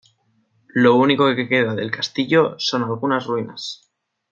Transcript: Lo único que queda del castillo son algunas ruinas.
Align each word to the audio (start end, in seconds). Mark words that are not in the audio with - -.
Lo 0.73 0.95
único 0.95 1.35
que 1.35 1.47
queda 1.47 1.75
del 1.75 1.91
castillo 1.91 2.55
son 2.57 2.81
algunas 2.81 3.27
ruinas. 3.27 3.87